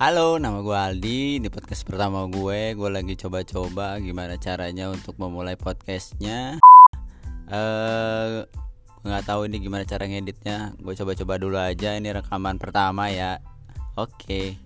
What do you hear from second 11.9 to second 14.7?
Ini rekaman pertama ya. Oke.